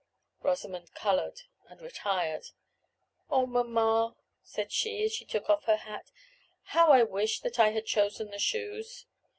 Rosamond 0.41 0.95
colored 0.95 1.41
and 1.69 1.79
retired. 1.79 2.45
"Oh, 3.29 3.45
mamma," 3.45 4.15
said 4.41 4.71
she 4.71 5.03
as 5.03 5.13
she 5.13 5.25
took 5.25 5.47
off 5.47 5.65
her 5.65 5.75
hat, 5.77 6.09
"how 6.73 6.91
I 6.91 7.03
wish 7.03 7.41
that 7.41 7.59
I 7.59 7.69
had 7.69 7.85
chosen 7.85 8.31
the 8.31 8.39
shoes! 8.39 9.05